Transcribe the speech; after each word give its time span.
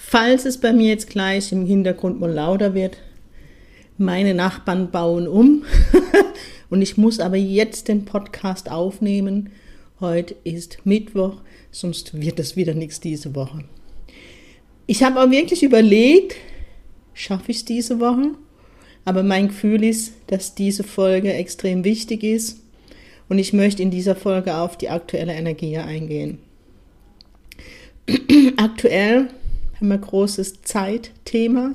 Falls 0.00 0.44
es 0.44 0.58
bei 0.58 0.72
mir 0.72 0.86
jetzt 0.86 1.10
gleich 1.10 1.50
im 1.50 1.66
Hintergrund 1.66 2.20
mal 2.20 2.30
lauter 2.30 2.72
wird, 2.72 2.98
meine 3.98 4.32
Nachbarn 4.32 4.92
bauen 4.92 5.26
um 5.26 5.64
und 6.70 6.82
ich 6.82 6.96
muss 6.96 7.18
aber 7.18 7.36
jetzt 7.36 7.88
den 7.88 8.04
Podcast 8.04 8.70
aufnehmen. 8.70 9.50
Heute 9.98 10.36
ist 10.44 10.78
Mittwoch, 10.84 11.42
sonst 11.72 12.18
wird 12.18 12.38
das 12.38 12.54
wieder 12.54 12.74
nichts 12.74 13.00
diese 13.00 13.34
Woche. 13.34 13.64
Ich 14.86 15.02
habe 15.02 15.20
auch 15.20 15.30
wirklich 15.32 15.64
überlegt, 15.64 16.36
schaffe 17.12 17.50
ich 17.50 17.58
es 17.58 17.64
diese 17.64 17.98
Woche? 17.98 18.30
Aber 19.04 19.24
mein 19.24 19.48
Gefühl 19.48 19.82
ist, 19.82 20.12
dass 20.28 20.54
diese 20.54 20.84
Folge 20.84 21.32
extrem 21.32 21.82
wichtig 21.82 22.22
ist 22.22 22.60
und 23.28 23.40
ich 23.40 23.52
möchte 23.52 23.82
in 23.82 23.90
dieser 23.90 24.14
Folge 24.14 24.54
auf 24.58 24.78
die 24.78 24.90
aktuelle 24.90 25.34
Energie 25.34 25.76
eingehen. 25.76 26.38
Aktuell 28.56 29.28
haben 29.78 29.88
wir 29.88 29.98
großes 29.98 30.62
Zeitthema. 30.62 31.74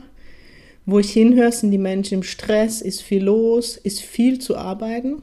Wo 0.86 1.00
ich 1.00 1.12
hinhöre, 1.12 1.52
sind 1.52 1.72
die 1.72 1.78
Menschen 1.78 2.16
im 2.16 2.24
Stress, 2.24 2.82
ist 2.82 3.02
viel 3.02 3.24
los, 3.24 3.78
ist 3.78 4.02
viel 4.02 4.40
zu 4.40 4.58
arbeiten. 4.58 5.22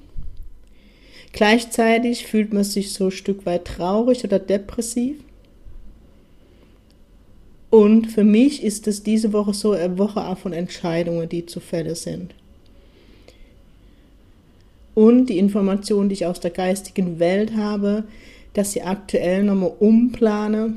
Gleichzeitig 1.32 2.26
fühlt 2.26 2.52
man 2.52 2.64
sich 2.64 2.92
so 2.92 3.06
ein 3.06 3.10
Stück 3.10 3.46
weit 3.46 3.66
traurig 3.66 4.24
oder 4.24 4.38
depressiv. 4.38 5.16
Und 7.68 8.06
für 8.06 8.24
mich 8.24 8.64
ist 8.64 8.88
es 8.88 9.02
diese 9.02 9.32
Woche 9.32 9.54
so 9.54 9.72
eine 9.72 9.96
Woche 9.96 10.26
auch 10.26 10.38
von 10.38 10.52
Entscheidungen, 10.52 11.28
die 11.28 11.46
zu 11.46 11.60
fällen 11.60 11.94
sind. 11.94 12.34
Und 14.94 15.26
die 15.26 15.38
Information, 15.38 16.08
die 16.08 16.14
ich 16.14 16.26
aus 16.26 16.40
der 16.40 16.50
geistigen 16.50 17.20
Welt 17.20 17.54
habe, 17.56 18.04
dass 18.54 18.72
sie 18.72 18.82
aktuell 18.82 19.44
nochmal 19.44 19.72
umplane, 19.78 20.74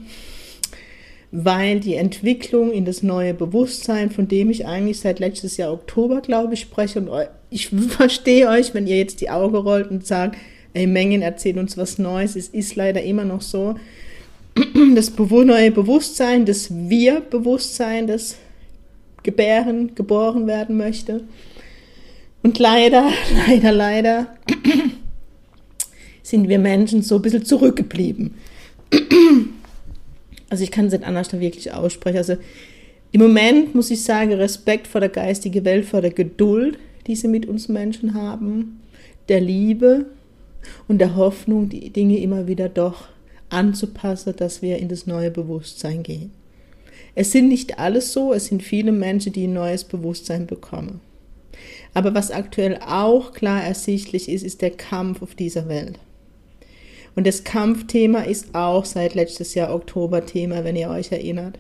weil 1.35 1.79
die 1.79 1.95
Entwicklung 1.95 2.71
in 2.71 2.85
das 2.85 3.01
neue 3.01 3.33
Bewusstsein, 3.33 4.11
von 4.11 4.27
dem 4.27 4.51
ich 4.51 4.67
eigentlich 4.67 4.99
seit 4.99 5.17
letztes 5.19 5.57
Jahr 5.57 5.73
Oktober, 5.73 6.21
glaube 6.21 6.53
ich, 6.53 6.59
spreche, 6.59 6.99
und 6.99 7.09
ich 7.49 7.69
verstehe 7.89 8.47
euch, 8.47 8.75
wenn 8.75 8.85
ihr 8.85 8.97
jetzt 8.97 9.19
die 9.19 9.31
Augen 9.31 9.55
rollt 9.55 9.89
und 9.89 10.05
sagt, 10.05 10.37
ey, 10.75 10.85
Mengen 10.85 11.23
erzählt 11.23 11.57
uns 11.57 11.75
was 11.75 11.97
Neues, 11.97 12.35
es 12.35 12.49
ist 12.49 12.75
leider 12.75 13.01
immer 13.01 13.25
noch 13.25 13.41
so, 13.41 13.73
das 14.95 15.11
neue 15.17 15.71
Bewusstsein, 15.71 16.45
das 16.45 16.69
Wir-Bewusstsein, 16.69 18.05
das 18.05 18.37
gebären, 19.23 19.95
geboren 19.95 20.45
werden 20.45 20.77
möchte. 20.77 21.23
Und 22.43 22.59
leider, 22.59 23.09
leider, 23.47 23.71
leider 23.71 24.27
sind 26.21 26.47
wir 26.47 26.59
Menschen 26.59 27.01
so 27.01 27.15
ein 27.15 27.23
bisschen 27.23 27.43
zurückgeblieben. 27.43 28.35
Also 30.53 30.65
ich 30.65 30.69
kann 30.69 30.85
es 30.85 30.91
nicht 30.91 31.03
anders 31.03 31.33
wirklich 31.33 31.73
aussprechen. 31.73 32.17
Also 32.17 32.37
im 33.11 33.21
Moment 33.21 33.73
muss 33.73 33.89
ich 33.89 34.03
sagen, 34.03 34.33
Respekt 34.33 34.85
vor 34.85 35.01
der 35.01 35.09
geistigen 35.09 35.65
Welt, 35.65 35.83
vor 35.83 36.01
der 36.01 36.11
Geduld, 36.11 36.77
die 37.07 37.15
sie 37.15 37.27
mit 37.27 37.47
uns 37.47 37.69
Menschen 37.69 38.13
haben, 38.13 38.79
der 39.29 39.41
Liebe 39.41 40.05
und 40.87 40.99
der 40.99 41.15
Hoffnung, 41.15 41.69
die 41.69 41.89
Dinge 41.89 42.19
immer 42.19 42.45
wieder 42.45 42.69
doch 42.69 43.07
anzupassen, 43.49 44.35
dass 44.37 44.61
wir 44.61 44.77
in 44.77 44.89
das 44.89 45.07
neue 45.07 45.31
Bewusstsein 45.31 46.03
gehen. 46.03 46.29
Es 47.15 47.31
sind 47.31 47.47
nicht 47.47 47.79
alles 47.79 48.13
so, 48.13 48.31
es 48.31 48.45
sind 48.45 48.61
viele 48.61 48.91
Menschen, 48.91 49.33
die 49.33 49.47
ein 49.47 49.53
neues 49.53 49.83
Bewusstsein 49.83 50.45
bekommen. 50.45 50.99
Aber 51.95 52.13
was 52.13 52.29
aktuell 52.29 52.77
auch 52.85 53.33
klar 53.33 53.63
ersichtlich 53.63 54.29
ist, 54.29 54.43
ist 54.43 54.61
der 54.61 54.69
Kampf 54.69 55.23
auf 55.23 55.33
dieser 55.33 55.67
Welt. 55.67 55.97
Und 57.15 57.27
das 57.27 57.43
Kampfthema 57.43 58.21
ist 58.21 58.55
auch 58.55 58.85
seit 58.85 59.13
letztes 59.15 59.53
Jahr 59.53 59.73
Oktober 59.73 60.25
Thema, 60.25 60.63
wenn 60.63 60.75
ihr 60.75 60.89
euch 60.89 61.11
erinnert. 61.11 61.59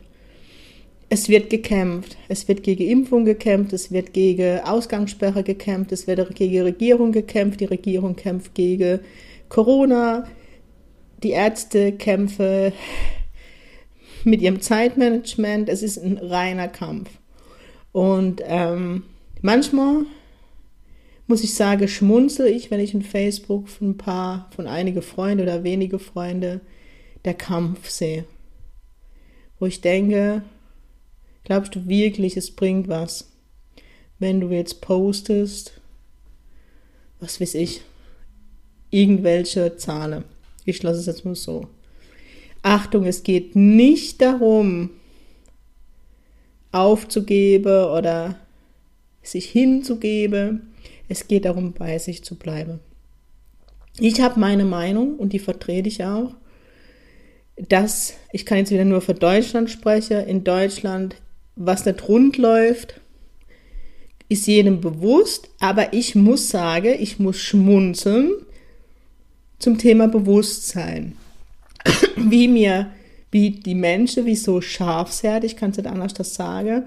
Es 1.09 1.29
wird 1.29 1.51
gekämpft. 1.51 2.17
Es 2.27 2.47
wird 2.47 2.63
gegen 2.63 2.87
Impfung 2.87 3.23
gekämpft, 3.23 3.71
es 3.73 3.91
wird 3.91 4.13
gegen 4.13 4.61
Ausgangssperre 4.61 5.43
gekämpft, 5.43 5.91
es 5.91 6.07
wird 6.07 6.33
gegen 6.35 6.63
Regierung 6.63 7.11
gekämpft, 7.11 7.59
die 7.59 7.65
Regierung 7.65 8.15
kämpft 8.15 8.55
gegen 8.55 8.99
Corona, 9.47 10.27
die 11.21 11.31
Ärzte 11.31 11.91
kämpfen 11.91 12.73
mit 14.23 14.41
ihrem 14.41 14.61
Zeitmanagement. 14.61 15.69
Es 15.69 15.83
ist 15.83 15.97
ein 15.97 16.17
reiner 16.17 16.67
Kampf. 16.67 17.11
Und 17.91 18.41
ähm, 18.45 19.03
manchmal 19.41 20.05
muss 21.27 21.43
ich 21.43 21.53
sagen, 21.53 21.87
schmunzel 21.87 22.47
ich, 22.47 22.69
wenn 22.69 22.79
ich 22.79 22.93
in 22.93 23.01
Facebook 23.01 23.69
von 23.69 23.91
ein 23.91 23.97
paar, 23.97 24.49
von 24.55 24.67
einige 24.67 25.01
Freunde 25.01 25.43
oder 25.43 25.63
wenige 25.63 25.99
Freunde 25.99 26.61
der 27.25 27.33
Kampf 27.33 27.89
sehe. 27.89 28.25
Wo 29.59 29.65
ich 29.65 29.81
denke, 29.81 30.43
glaubst 31.45 31.75
du 31.75 31.87
wirklich, 31.87 32.35
es 32.35 32.51
bringt 32.51 32.87
was, 32.89 33.31
wenn 34.19 34.41
du 34.41 34.49
jetzt 34.49 34.81
postest, 34.81 35.79
was 37.19 37.39
weiß 37.39 37.55
ich, 37.55 37.81
irgendwelche 38.89 39.77
Zahlen. 39.77 40.25
Ich 40.65 40.83
lasse 40.83 40.99
es 40.99 41.05
jetzt 41.05 41.25
mal 41.25 41.35
so. 41.35 41.67
Achtung, 42.61 43.05
es 43.05 43.23
geht 43.23 43.55
nicht 43.55 44.21
darum, 44.21 44.89
aufzugeben 46.71 47.85
oder 47.85 48.39
sich 49.21 49.49
hinzugeben, 49.49 50.72
es 51.13 51.27
geht 51.27 51.45
darum, 51.45 51.73
bei 51.73 51.97
sich 51.99 52.23
zu 52.23 52.35
bleiben. 52.35 52.79
Ich 53.99 54.21
habe 54.21 54.39
meine 54.39 54.65
Meinung 54.65 55.17
und 55.17 55.33
die 55.33 55.39
vertrete 55.39 55.87
ich 55.87 56.03
auch, 56.03 56.33
dass, 57.55 58.15
ich 58.31 58.45
kann 58.45 58.57
jetzt 58.57 58.71
wieder 58.71 58.85
nur 58.85 59.01
für 59.01 59.13
Deutschland 59.13 59.69
sprechen, 59.69 60.25
in 60.25 60.43
Deutschland, 60.43 61.15
was 61.55 61.85
nicht 61.85 62.07
rund 62.07 62.37
läuft, 62.37 62.99
ist 64.27 64.47
jedem 64.47 64.81
bewusst, 64.81 65.49
aber 65.59 65.93
ich 65.93 66.15
muss 66.15 66.49
sagen, 66.49 66.95
ich 66.99 67.19
muss 67.19 67.37
schmunzeln 67.39 68.31
zum 69.59 69.77
Thema 69.77 70.07
Bewusstsein. 70.07 71.15
Wie 72.15 72.47
mir, 72.47 72.91
wie 73.29 73.51
die 73.51 73.75
Menschen, 73.75 74.25
wie 74.25 74.35
so 74.35 74.61
scharfsherdig, 74.61 75.51
ich 75.51 75.57
kann 75.57 75.71
es 75.71 75.77
nicht 75.77 75.87
anders 75.87 76.15
das 76.15 76.33
sagen, 76.33 76.85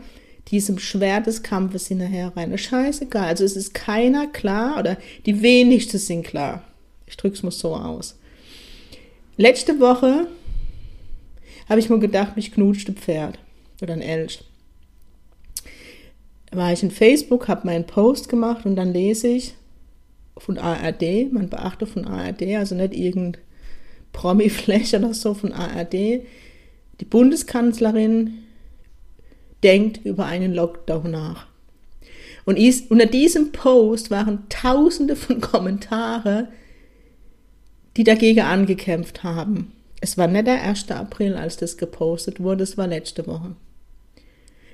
diesem 0.48 0.78
Schwert 0.78 1.26
des 1.26 1.42
Kampfes 1.42 1.88
hinterher 1.88 2.32
rein. 2.36 2.56
Scheißegal. 2.56 3.24
Also 3.24 3.44
es 3.44 3.56
ist 3.56 3.74
keiner 3.74 4.26
klar 4.26 4.78
oder 4.78 4.96
die 5.26 5.42
wenigsten 5.42 5.98
sind 5.98 6.24
klar. 6.24 6.62
Ich 7.06 7.16
drück's 7.16 7.42
mal 7.42 7.50
so 7.50 7.74
aus. 7.74 8.16
Letzte 9.36 9.80
Woche 9.80 10.28
habe 11.68 11.80
ich 11.80 11.90
mir 11.90 11.98
gedacht, 11.98 12.36
mich 12.36 12.52
knutscht 12.52 12.88
ein 12.88 12.96
Pferd 12.96 13.38
oder 13.82 13.94
ein 13.94 14.02
Elch. 14.02 14.44
Da 16.50 16.58
war 16.58 16.72
ich 16.72 16.82
in 16.82 16.90
Facebook, 16.90 17.48
habe 17.48 17.66
meinen 17.66 17.86
Post 17.86 18.28
gemacht 18.28 18.64
und 18.66 18.76
dann 18.76 18.92
lese 18.92 19.28
ich 19.28 19.54
von 20.38 20.58
ARD, 20.58 21.32
man 21.32 21.48
beachte 21.48 21.86
von 21.86 22.06
ARD, 22.06 22.42
also 22.56 22.74
nicht 22.74 22.94
irgendein 22.94 23.42
Promi-Fläche 24.12 24.98
oder 24.98 25.12
so 25.12 25.34
von 25.34 25.52
ARD, 25.52 25.92
die 25.92 27.04
Bundeskanzlerin 27.08 28.45
denkt 29.66 30.00
über 30.04 30.24
einen 30.26 30.54
Lockdown 30.54 31.10
nach. 31.10 31.46
Und 32.44 32.56
ist, 32.56 32.90
unter 32.90 33.06
diesem 33.06 33.50
Post 33.50 34.10
waren 34.12 34.44
tausende 34.48 35.16
von 35.16 35.40
Kommentare, 35.42 36.48
die 37.96 38.04
dagegen 38.04 38.42
angekämpft 38.42 39.24
haben. 39.24 39.72
Es 40.00 40.16
war 40.16 40.28
nicht 40.28 40.46
der 40.46 40.62
1. 40.62 40.90
April, 40.92 41.34
als 41.34 41.56
das 41.56 41.76
gepostet 41.76 42.40
wurde, 42.40 42.62
es 42.62 42.78
war 42.78 42.86
letzte 42.86 43.26
Woche. 43.26 43.56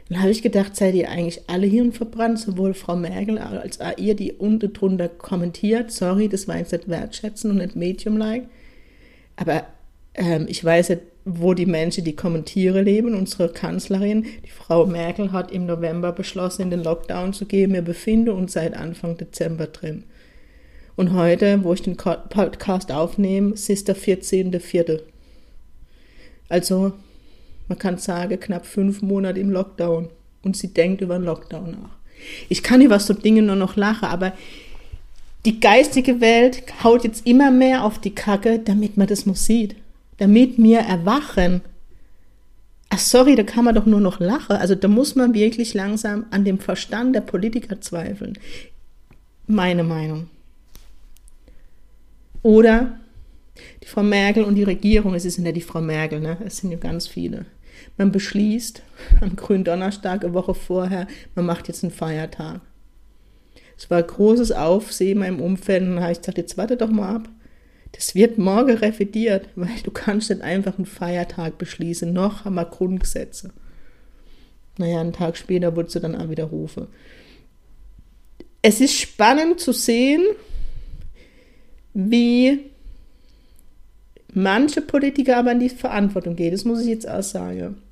Dann 0.08 0.20
habe 0.20 0.30
ich 0.30 0.42
gedacht, 0.42 0.76
seid 0.76 0.94
ihr 0.94 1.08
eigentlich 1.08 1.48
alle 1.48 1.66
Hirn 1.66 1.92
verbrannt, 1.92 2.38
sowohl 2.38 2.74
Frau 2.74 2.96
Merkel 2.96 3.38
als 3.38 3.80
auch 3.80 3.96
ihr, 3.96 4.14
die 4.14 4.32
unten 4.32 4.74
drunter 4.74 5.08
kommentiert. 5.08 5.90
Sorry, 5.90 6.28
das 6.28 6.46
war 6.48 6.58
jetzt 6.58 6.72
nicht 6.72 6.88
wertschätzen 6.88 7.50
und 7.50 7.58
nicht 7.58 7.76
Medium-like. 7.76 8.46
Aber 9.36 9.66
ähm, 10.14 10.44
ich 10.48 10.62
weiß 10.62 10.90
nicht, 10.90 11.02
wo 11.24 11.54
die 11.54 11.66
Menschen, 11.66 12.04
die 12.04 12.16
kommentiere, 12.16 12.82
leben. 12.82 13.14
Unsere 13.14 13.48
Kanzlerin, 13.48 14.26
die 14.44 14.50
Frau 14.50 14.86
Merkel, 14.86 15.32
hat 15.32 15.52
im 15.52 15.66
November 15.66 16.12
beschlossen, 16.12 16.62
in 16.62 16.70
den 16.70 16.82
Lockdown 16.82 17.32
zu 17.32 17.46
gehen. 17.46 17.72
Wir 17.72 17.82
befinden 17.82 18.30
uns 18.30 18.54
seit 18.54 18.74
Anfang 18.74 19.16
Dezember 19.16 19.66
drin. 19.66 20.04
Und 20.96 21.14
heute, 21.14 21.64
wo 21.64 21.72
ich 21.72 21.82
den 21.82 21.96
Podcast 21.96 22.92
aufnehme, 22.92 23.54
ist 23.54 23.88
der 23.88 23.96
14.04. 23.96 25.00
Also 26.48 26.92
man 27.68 27.78
kann 27.78 27.98
sagen, 27.98 28.38
knapp 28.38 28.66
fünf 28.66 29.00
Monate 29.00 29.40
im 29.40 29.50
Lockdown 29.50 30.10
und 30.42 30.56
sie 30.56 30.75
denkt 30.75 31.00
über 31.00 31.18
den 31.18 31.25
Lockdown 31.25 31.70
nach. 31.70 31.96
Ich 32.48 32.62
kann 32.62 32.82
über 32.82 32.98
so 32.98 33.14
Dinge 33.14 33.42
nur 33.42 33.56
noch 33.56 33.76
lachen, 33.76 34.08
aber 34.08 34.32
die 35.44 35.58
geistige 35.58 36.20
Welt 36.20 36.62
haut 36.84 37.04
jetzt 37.04 37.26
immer 37.26 37.50
mehr 37.50 37.84
auf 37.84 37.98
die 37.98 38.14
Kacke, 38.14 38.58
damit 38.58 38.96
man 38.96 39.06
das 39.06 39.26
noch 39.26 39.36
sieht. 39.36 39.75
Damit 40.19 40.59
wir 40.59 40.81
erwachen. 40.81 41.62
Ach 42.91 42.99
sorry, 42.99 43.35
da 43.35 43.43
kann 43.43 43.64
man 43.64 43.75
doch 43.75 43.87
nur 43.87 44.00
noch 44.00 44.20
lachen. 44.20 44.56
Also 44.56 44.75
da 44.75 44.88
muss 44.88 45.14
man 45.14 45.35
wirklich 45.35 45.75
langsam 45.75 46.26
an 46.31 46.44
dem 46.44 46.59
Verstand 46.59 47.14
der 47.14 47.23
Politiker 47.23 47.81
zweifeln. 47.81 48.38
Meine 49.47 49.82
Meinung. 49.82 50.29
Oder 52.43 52.99
die 53.82 53.87
Frau 53.87 54.03
Merkel 54.03 54.44
und 54.44 54.55
die 54.55 54.62
Regierung, 54.62 55.14
es 55.14 55.25
ist 55.25 55.38
ja 55.38 55.53
die 55.53 55.61
Frau 55.61 55.81
Merkel, 55.81 56.20
ne? 56.20 56.37
es 56.44 56.59
sind 56.59 56.70
ja 56.70 56.79
ganz 56.79 57.06
viele. 57.06 57.47
Man 57.97 58.12
beschließt 58.12 58.82
am 59.20 59.37
Gründonnerstag, 59.37 60.25
eine 60.25 60.35
Woche 60.35 60.55
vorher, 60.55 61.06
man 61.35 61.47
macht 61.47 61.69
jetzt 61.69 61.82
einen 61.85 61.93
Feiertag. 61.93 62.61
Es 63.76 63.91
war 63.91 64.03
großes 64.03 64.53
Aufsehen 64.53 65.23
im 65.23 65.41
Umfeld 65.41 65.82
und 65.82 65.94
dann 65.94 66.03
habe 66.03 66.12
ich 66.12 66.19
gesagt, 66.19 66.38
jetzt 66.38 66.56
warte 66.56 66.76
doch 66.76 66.91
mal 66.91 67.17
ab. 67.17 67.29
Das 67.92 68.14
wird 68.14 68.38
morgen 68.38 68.76
revidiert, 68.76 69.48
weil 69.54 69.80
du 69.84 69.90
kannst 69.90 70.30
nicht 70.30 70.42
einfach 70.42 70.76
einen 70.78 70.86
Feiertag 70.86 71.58
beschließen. 71.58 72.12
Noch 72.12 72.44
haben 72.44 72.54
wir 72.54 72.64
Grundgesetze. 72.64 73.52
Naja, 74.78 75.00
einen 75.00 75.12
Tag 75.12 75.36
später 75.36 75.76
wurde 75.76 75.90
sie 75.90 76.00
dann 76.00 76.16
auch 76.16 76.30
wieder 76.30 76.44
rufen. 76.44 76.86
Es 78.62 78.80
ist 78.80 78.98
spannend 78.98 79.60
zu 79.60 79.72
sehen, 79.72 80.22
wie 81.94 82.60
manche 84.32 84.80
Politiker 84.80 85.36
aber 85.36 85.52
in 85.52 85.60
die 85.60 85.68
Verantwortung 85.68 86.36
gehen. 86.36 86.52
Das 86.52 86.64
muss 86.64 86.80
ich 86.80 86.88
jetzt 86.88 87.08
auch 87.08 87.22
sagen. 87.22 87.82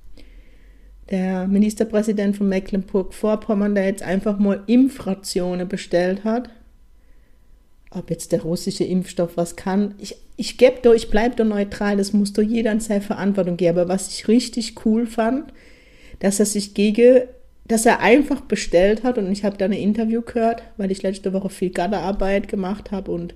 Der 1.10 1.48
Ministerpräsident 1.48 2.36
von 2.36 2.48
Mecklenburg-Vorpommern, 2.48 3.74
der 3.74 3.86
jetzt 3.86 4.02
einfach 4.02 4.38
mal 4.38 4.62
Impfrationen 4.66 5.68
bestellt 5.68 6.24
hat, 6.24 6.50
ob 7.90 8.10
jetzt 8.10 8.32
der 8.32 8.42
russische 8.42 8.84
Impfstoff 8.84 9.36
was 9.36 9.56
kann, 9.56 9.94
ich, 9.98 10.16
ich 10.36 10.56
gebe 10.56 10.78
doch, 10.82 10.94
ich 10.94 11.10
bleibe 11.10 11.36
doch 11.36 11.44
neutral, 11.44 11.96
das 11.96 12.12
muss 12.12 12.32
doch 12.32 12.42
jeder 12.42 12.72
in 12.72 12.80
seine 12.80 13.00
Verantwortung 13.00 13.56
geben. 13.56 13.78
Aber 13.78 13.88
was 13.88 14.08
ich 14.08 14.28
richtig 14.28 14.86
cool 14.86 15.06
fand, 15.06 15.52
dass 16.20 16.38
er 16.38 16.46
sich 16.46 16.74
gegen, 16.74 17.22
dass 17.66 17.86
er 17.86 18.00
einfach 18.00 18.40
bestellt 18.42 19.02
hat 19.02 19.18
und 19.18 19.30
ich 19.32 19.44
habe 19.44 19.56
da 19.56 19.64
ein 19.64 19.72
Interview 19.72 20.22
gehört, 20.22 20.62
weil 20.76 20.90
ich 20.92 21.02
letzte 21.02 21.32
Woche 21.32 21.50
viel 21.50 21.70
Gatterarbeit 21.70 22.48
gemacht 22.48 22.90
habe 22.90 23.10
und 23.10 23.34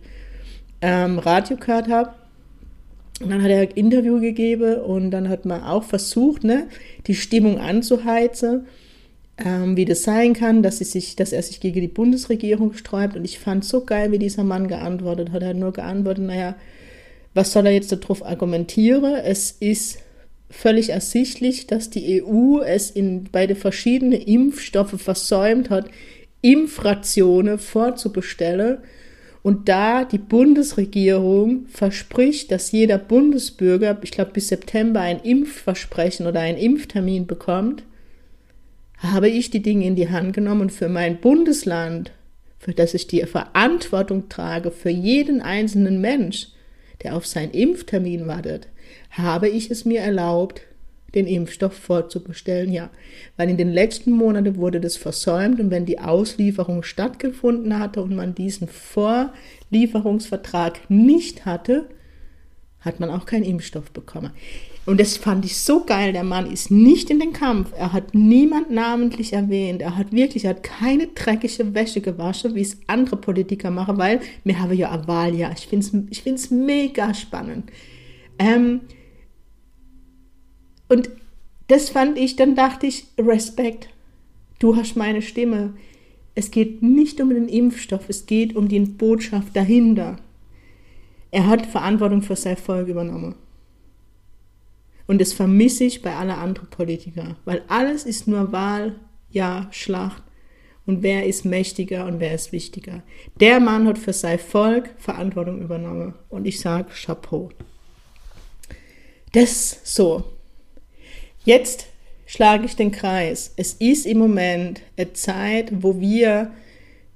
ähm, 0.81 1.19
Radio 1.19 1.57
gehört 1.57 1.89
habe. 1.89 2.11
Und 3.21 3.31
dann 3.31 3.43
hat 3.43 3.51
er 3.51 3.61
ein 3.61 3.71
Interview 3.71 4.21
gegeben 4.21 4.77
und 4.81 5.11
dann 5.13 5.29
hat 5.29 5.45
man 5.45 5.63
auch 5.63 5.85
versucht, 5.85 6.43
ne, 6.43 6.69
die 7.07 7.15
Stimmung 7.15 7.59
anzuheizen, 7.59 8.67
ähm, 9.39 9.77
wie 9.77 9.85
das 9.85 10.03
sein 10.03 10.33
kann, 10.33 10.63
dass, 10.63 10.79
sie 10.79 10.85
sich, 10.85 11.17
dass 11.17 11.33
er 11.33 11.43
sich 11.43 11.61
gegen 11.61 11.81
die 11.81 11.89
Bundesregierung 11.89 12.73
sträubt. 12.75 13.17
Und 13.17 13.25
ich 13.25 13.39
fand 13.39 13.65
so 13.65 13.85
geil, 13.85 14.13
wie 14.13 14.19
dieser 14.19 14.45
Mann 14.45 14.69
geantwortet 14.69 15.33
hat. 15.33 15.43
Er 15.43 15.49
hat 15.49 15.57
nur 15.57 15.73
geantwortet, 15.73 16.25
naja, 16.25 16.55
was 17.35 17.53
soll 17.53 17.67
er 17.67 17.73
jetzt 17.73 17.91
darauf 17.91 18.25
argumentieren? 18.25 19.15
Es 19.17 19.51
ist 19.51 19.99
völlig 20.51 20.91
ersichtlich, 20.91 21.67
dass 21.67 21.91
die 21.91 22.23
EU 22.23 22.61
es 22.61 22.91
in, 22.91 23.25
bei 23.33 23.47
den 23.47 23.57
verschiedenen 23.57 24.21
Impfstoffen 24.21 24.99
versäumt 24.99 25.69
hat, 25.69 25.91
Impfrationen 26.43 27.59
vorzubestellen 27.59 28.79
und 29.43 29.69
da 29.69 30.05
die 30.05 30.19
Bundesregierung 30.19 31.67
verspricht, 31.67 32.51
dass 32.51 32.73
jeder 32.73 32.99
Bundesbürger, 32.99 33.99
ich 34.03 34.11
glaube 34.11 34.33
bis 34.33 34.49
September 34.49 35.01
ein 35.01 35.21
Impfversprechen 35.21 36.27
oder 36.27 36.41
einen 36.41 36.59
Impftermin 36.59 37.27
bekommt, 37.27 37.83
habe 39.13 39.29
ich 39.29 39.51
die 39.51 39.63
Dinge 39.63 39.87
in 39.87 39.97
die 39.97 40.11
Hand 40.11 40.33
genommen 40.33 40.63
und 40.63 40.73
für 40.73 40.89
mein 40.89 41.21
Bundesland, 41.21 42.13
für 42.59 42.73
das 42.73 42.95
ich 42.95 43.07
die 43.07 43.23
Verantwortung 43.25 44.29
trage, 44.29 44.71
für 44.71 44.91
jeden 44.91 45.43
einzelnen 45.43 46.01
Mensch, 46.01 46.49
der 47.03 47.17
auf 47.17 47.27
seinen 47.27 47.53
Impftermin 47.53 48.27
wartet, 48.27 48.69
habe 49.11 49.49
ich 49.49 49.71
es 49.71 49.85
mir 49.85 50.01
erlaubt, 50.01 50.63
den 51.15 51.27
Impfstoff 51.27 51.75
vorzubestellen, 51.75 52.73
ja. 52.73 52.89
Weil 53.37 53.51
in 53.51 53.57
den 53.57 53.73
letzten 53.73 54.11
Monaten 54.11 54.57
wurde 54.57 54.81
das 54.81 54.97
versäumt 54.97 55.61
und 55.61 55.71
wenn 55.71 55.87
die 55.87 56.01
Auslieferung 56.01 56.83
stattgefunden 56.83 57.79
hatte 57.79 58.03
und 58.03 58.17
man 58.17 58.35
diesen 58.35 58.67
Vorlieferungsvertrag 58.69 60.91
nicht 60.91 61.47
hatte, 61.47 61.89
hat 62.81 62.99
man 63.01 63.09
auch 63.11 63.27
keinen 63.27 63.45
Impfstoff 63.45 63.91
bekommen. 63.93 64.33
Und 64.87 65.01
das 65.01 65.17
fand 65.17 65.45
ich 65.45 65.57
so 65.57 65.85
geil. 65.85 66.13
Der 66.13 66.25
Mann 66.25 66.51
ist 66.51 66.71
nicht 66.71 67.09
in 67.09 67.19
den 67.19 67.33
Kampf. 67.33 67.73
Er 67.77 67.93
hat 67.93 68.15
niemand 68.15 68.71
namentlich 68.71 69.33
erwähnt. 69.33 69.81
Er 69.81 69.97
hat 69.97 70.13
wirklich, 70.13 70.45
er 70.45 70.51
hat 70.51 70.63
keine 70.63 71.07
dreckige 71.07 71.75
Wäsche 71.75 72.01
gewaschen, 72.03 72.55
wie 72.55 72.61
es 72.61 72.79
andere 72.87 73.17
Politiker 73.17 73.71
machen, 73.71 73.97
weil 73.97 74.21
wir 74.45 74.61
haben 74.61 74.73
ja 74.75 74.91
eine 74.91 75.09
Wahl, 75.09 75.35
ja. 75.35 75.51
Ich 75.57 75.67
finde 75.67 75.87
es 75.87 75.93
ich 76.11 76.23
find's 76.23 76.51
mega 76.51 77.15
spannend. 77.15 77.71
Ähm, 78.39 78.81
und 80.89 81.09
das 81.69 81.89
fand 81.89 82.19
ich, 82.19 82.37
dann 82.37 82.55
dachte 82.55 82.87
ich, 82.87 83.07
Respekt, 83.19 83.89
du 84.59 84.77
hast 84.77 84.97
meine 84.97 85.23
Stimme. 85.23 85.73
Es 86.35 86.51
geht 86.51 86.83
nicht 86.83 87.21
um 87.23 87.31
den 87.31 87.49
Impfstoff, 87.49 88.09
es 88.09 88.27
geht 88.27 88.55
um 88.55 88.69
die 88.69 88.81
Botschaft 88.81 89.57
dahinter. 89.57 90.17
Er 91.31 91.47
hat 91.47 91.65
Verantwortung 91.65 92.21
für 92.23 92.37
sein 92.37 92.57
Volk 92.57 92.89
übernommen. 92.89 93.35
Und 95.07 95.21
das 95.21 95.33
vermisse 95.33 95.85
ich 95.85 96.03
bei 96.03 96.15
aller 96.15 96.39
anderen 96.39 96.71
Politiker, 96.71 97.37
weil 97.45 97.63
alles 97.69 98.05
ist 98.05 98.27
nur 98.27 98.53
Wahl, 98.53 98.95
ja, 99.31 99.69
Schlacht. 99.71 100.23
Und 100.87 101.03
wer 101.03 101.27
ist 101.27 101.45
mächtiger 101.45 102.07
und 102.07 102.21
wer 102.21 102.35
ist 102.35 102.53
wichtiger? 102.53 103.03
Der 103.41 103.59
Mann 103.59 103.87
hat 103.87 103.99
für 103.99 104.13
sein 104.13 104.39
Volk 104.39 104.91
Verantwortung 104.99 105.63
übernommen. 105.63 106.15
Und 106.29 106.47
ich 106.47 106.61
sage 106.61 106.91
Chapeau. 106.91 107.51
Das 109.33 109.81
so. 109.83 110.25
Jetzt 111.45 111.87
schlage 112.27 112.67
ich 112.67 112.77
den 112.77 112.93
Kreis. 112.93 113.53
Es 113.57 113.75
ist 113.75 114.07
im 114.07 114.19
Moment 114.19 114.83
eine 114.97 115.13
Zeit, 115.15 115.71
wo 115.83 116.01
wir 116.01 116.53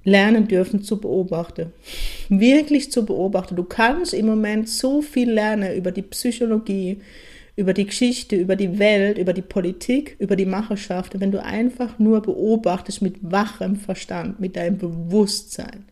lernen 0.02 0.48
dürfen 0.48 0.82
zu 0.82 0.98
beobachten. 1.00 1.72
Wirklich 2.28 2.90
zu 2.90 3.04
beobachten. 3.04 3.56
Du 3.56 3.64
kannst 3.64 4.14
im 4.14 4.26
Moment 4.26 4.68
so 4.68 5.02
viel 5.02 5.30
lernen 5.30 5.76
über 5.76 5.92
die 5.92 6.02
Psychologie, 6.02 7.00
über 7.58 7.74
die 7.74 7.86
Geschichte, 7.86 8.36
über 8.36 8.54
die 8.54 8.78
Welt, 8.78 9.18
über 9.18 9.32
die 9.32 9.42
Politik, 9.42 10.14
über 10.20 10.36
die 10.36 10.46
Macherschaft, 10.46 11.18
wenn 11.18 11.32
du 11.32 11.42
einfach 11.42 11.98
nur 11.98 12.22
beobachtest 12.22 13.02
mit 13.02 13.16
wachem 13.20 13.74
Verstand, 13.74 14.38
mit 14.38 14.54
deinem 14.54 14.78
Bewusstsein. 14.78 15.84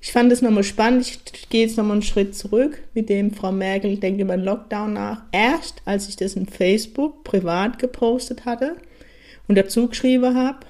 Ich 0.00 0.10
fand 0.10 0.32
es 0.32 0.42
nochmal 0.42 0.64
spannend. 0.64 1.06
Ich 1.32 1.48
gehe 1.48 1.64
jetzt 1.64 1.76
nochmal 1.76 1.92
einen 1.92 2.02
Schritt 2.02 2.34
zurück 2.34 2.82
mit 2.92 3.08
dem 3.08 3.30
Frau 3.30 3.52
Merkel 3.52 3.96
denkt 3.98 4.20
über 4.20 4.36
den 4.36 4.44
Lockdown 4.44 4.92
nach. 4.92 5.22
Erst 5.30 5.80
als 5.84 6.08
ich 6.08 6.16
das 6.16 6.34
in 6.34 6.46
Facebook 6.46 7.22
privat 7.22 7.78
gepostet 7.78 8.46
hatte 8.46 8.78
und 9.46 9.56
dazu 9.56 9.86
geschrieben 9.86 10.34
habe, 10.34 10.66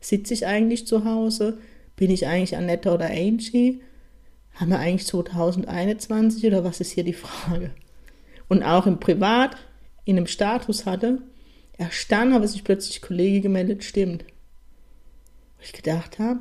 sitze 0.00 0.34
ich 0.34 0.46
eigentlich 0.46 0.86
zu 0.86 1.06
Hause, 1.06 1.56
bin 1.96 2.10
ich 2.10 2.26
eigentlich 2.26 2.58
Annette 2.58 2.92
oder 2.92 3.06
Angie? 3.06 3.80
Haben 4.54 4.70
wir 4.70 4.78
eigentlich 4.78 5.06
2021 5.06 6.46
oder 6.46 6.64
was 6.64 6.80
ist 6.80 6.92
hier 6.92 7.04
die 7.04 7.12
Frage? 7.12 7.70
Und 8.48 8.62
auch 8.62 8.86
im 8.86 9.00
Privat, 9.00 9.56
in 10.04 10.16
einem 10.16 10.26
Status 10.26 10.84
hatte, 10.84 11.22
erstanden 11.78 12.34
habe 12.34 12.46
sich 12.46 12.64
plötzlich 12.64 13.00
Kollege 13.00 13.40
gemeldet, 13.40 13.84
stimmt. 13.84 14.24
Wo 15.56 15.62
ich 15.64 15.72
gedacht 15.72 16.18
habe, 16.18 16.40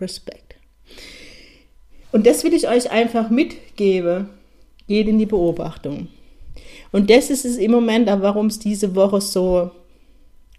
Respekt. 0.00 0.56
Und 2.10 2.26
das 2.26 2.44
will 2.44 2.52
ich 2.52 2.68
euch 2.68 2.90
einfach 2.90 3.30
mitgeben. 3.30 4.28
Geht 4.86 5.08
in 5.08 5.18
die 5.18 5.26
Beobachtung. 5.26 6.08
Und 6.90 7.08
das 7.08 7.30
ist 7.30 7.46
es 7.46 7.56
im 7.56 7.70
Moment, 7.70 8.06
warum 8.06 8.46
es 8.46 8.58
diese 8.58 8.94
Woche 8.94 9.20
so 9.20 9.70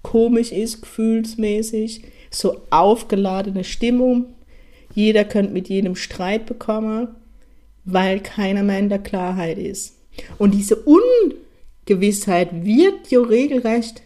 komisch 0.01 0.51
ist, 0.51 0.81
gefühlsmäßig, 0.81 2.03
so 2.31 2.61
aufgeladene 2.71 3.63
Stimmung. 3.63 4.33
Jeder 4.93 5.25
könnte 5.25 5.53
mit 5.53 5.69
jedem 5.69 5.95
Streit 5.95 6.45
bekommen, 6.45 7.09
weil 7.85 8.19
keiner 8.19 8.63
mehr 8.63 8.79
in 8.79 8.89
der 8.89 8.99
Klarheit 8.99 9.57
ist. 9.57 9.95
Und 10.37 10.53
diese 10.53 10.77
Ungewissheit 11.85 12.65
wird 12.65 13.09
ja 13.09 13.21
regelrecht 13.21 14.03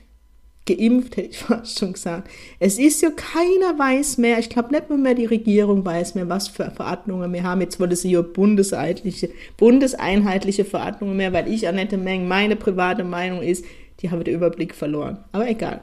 geimpft, 0.68 1.18
hätte 1.18 1.30
ich 1.30 1.38
fast 1.40 1.80
schon 1.80 1.94
gesagt. 1.94 2.30
Es 2.60 2.78
ist 2.78 3.02
ja 3.02 3.10
keiner 3.10 3.80
weiß 3.80 4.18
mehr, 4.18 4.38
ich 4.38 4.50
glaube 4.50 4.72
nicht 4.72 4.90
mehr 4.90 5.16
die 5.16 5.26
Regierung 5.26 5.84
weiß 5.84 6.14
mehr, 6.16 6.30
was 6.30 6.48
für 6.48 6.70
Verordnungen 6.70 7.34
wir 7.34 7.44
haben. 7.44 7.62
Jetzt 7.62 7.80
wurde 7.80 7.96
sie 7.96 8.12
ja 8.12 8.22
bundeseinheitliche, 8.22 9.30
bundeseinheitliche 9.58 10.66
Verordnungen 10.66 11.18
mehr, 11.18 11.34
weil 11.34 11.52
ich, 11.52 11.68
Annette 11.68 11.98
Meng, 11.98 12.28
meine 12.28 12.56
private 12.56 13.04
Meinung 13.04 13.42
ist, 13.42 13.66
die 14.02 14.12
habe 14.12 14.24
den 14.24 14.36
Überblick 14.36 14.76
verloren. 14.76 15.24
Aber 15.32 15.50
egal. 15.50 15.82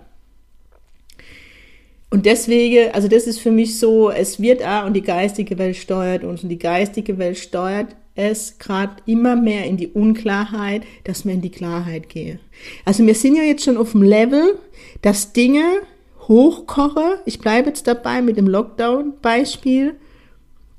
Und 2.15 2.27
deswegen, 2.27 2.93
also 2.93 3.09
das 3.09 3.27
ist 3.27 3.41
für 3.41 3.51
mich 3.51 3.77
so, 3.77 4.09
es 4.09 4.41
wird 4.41 4.65
auch 4.65 4.87
und 4.87 4.95
die 4.95 5.03
geistige 5.03 5.59
Welt 5.59 5.75
steuert 5.75 6.23
uns 6.23 6.45
und 6.45 6.49
die 6.49 6.61
geistige 6.61 7.19
Welt 7.19 7.37
steuert 7.37 7.97
es 8.15 8.57
gerade 8.61 9.03
immer 9.05 9.35
mehr 9.35 9.65
in 9.65 9.79
die 9.79 9.89
Unklarheit, 9.89 10.85
dass 11.03 11.25
wir 11.25 11.35
in 11.35 11.41
die 11.41 11.51
Klarheit 11.51 12.09
gehen. 12.09 12.39
Also 12.85 13.05
wir 13.05 13.17
sind 13.17 13.35
ja 13.35 13.43
jetzt 13.43 13.65
schon 13.65 13.77
auf 13.77 13.91
dem 13.91 14.03
Level, 14.03 14.61
dass 15.03 15.33
Dinge 15.33 15.65
hochkochen. 16.29 17.15
Ich 17.27 17.41
bleibe 17.41 17.71
jetzt 17.71 17.89
dabei 17.89 18.23
mit 18.23 18.37
dem 18.37 18.47
Lockdown-Beispiel, 18.47 19.97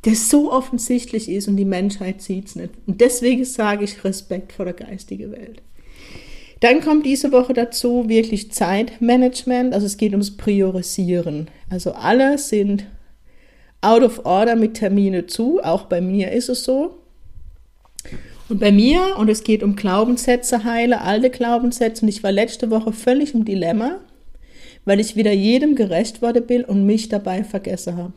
der 0.05 0.15
so 0.15 0.53
offensichtlich 0.53 1.27
ist 1.27 1.49
und 1.49 1.57
die 1.57 1.65
Menschheit 1.65 2.21
sieht 2.21 2.45
es 2.45 2.55
nicht. 2.55 2.71
Und 2.87 3.01
deswegen 3.01 3.43
sage 3.43 3.83
ich 3.83 4.05
Respekt 4.05 4.53
vor 4.53 4.63
der 4.63 4.73
geistigen 4.73 5.33
Welt. 5.33 5.61
Dann 6.61 6.81
kommt 6.81 7.05
diese 7.05 7.31
Woche 7.31 7.53
dazu 7.53 8.07
wirklich 8.07 8.51
Zeitmanagement, 8.51 9.73
also 9.73 9.85
es 9.85 9.97
geht 9.97 10.11
ums 10.11 10.37
Priorisieren. 10.37 11.49
Also 11.69 11.91
alle 11.91 12.37
sind 12.37 12.85
out 13.81 14.03
of 14.03 14.25
order 14.25 14.55
mit 14.55 14.75
Termine 14.75 15.27
zu, 15.27 15.59
auch 15.61 15.83
bei 15.83 16.01
mir 16.01 16.31
ist 16.31 16.49
es 16.49 16.63
so. 16.63 16.97
Und 18.47 18.59
bei 18.59 18.71
mir, 18.71 19.15
und 19.17 19.29
es 19.29 19.43
geht 19.43 19.63
um 19.63 19.75
Glaubenssätze 19.75 20.63
heile, 20.63 21.01
alte 21.01 21.29
Glaubenssätze, 21.29 22.03
und 22.03 22.09
ich 22.09 22.23
war 22.23 22.31
letzte 22.31 22.69
Woche 22.69 22.93
völlig 22.93 23.33
im 23.33 23.43
Dilemma, 23.43 23.99
weil 24.85 24.99
ich 24.99 25.15
wieder 25.15 25.31
jedem 25.31 25.75
gerecht 25.75 26.21
worden 26.21 26.45
bin 26.45 26.63
und 26.63 26.85
mich 26.85 27.09
dabei 27.09 27.43
vergessen 27.43 27.97
habe. 27.97 28.13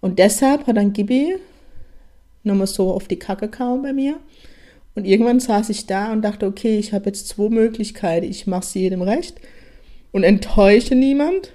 Und 0.00 0.18
deshalb 0.18 0.66
hat 0.66 0.76
dann 0.76 0.92
Gibi 0.92 1.36
nochmal 2.42 2.66
so 2.66 2.92
auf 2.92 3.08
die 3.08 3.18
Kacke 3.18 3.48
kaum 3.48 3.82
bei 3.82 3.92
mir. 3.92 4.16
Und 4.94 5.04
irgendwann 5.06 5.40
saß 5.40 5.70
ich 5.70 5.86
da 5.86 6.12
und 6.12 6.22
dachte, 6.22 6.46
okay, 6.46 6.78
ich 6.78 6.92
habe 6.92 7.06
jetzt 7.06 7.28
zwei 7.28 7.48
Möglichkeiten. 7.48 8.26
Ich 8.30 8.46
mache 8.46 8.62
es 8.62 8.74
jedem 8.74 9.02
recht 9.02 9.40
und 10.12 10.22
enttäusche 10.22 10.94
niemand. 10.94 11.52